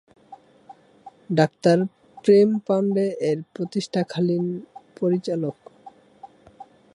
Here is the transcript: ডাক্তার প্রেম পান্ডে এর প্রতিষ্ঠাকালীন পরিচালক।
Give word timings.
ডাক্তার 1.35 1.77
প্রেম 2.17 2.49
পান্ডে 2.67 3.07
এর 3.29 3.39
প্রতিষ্ঠাকালীন 3.55 4.45
পরিচালক। 4.99 5.57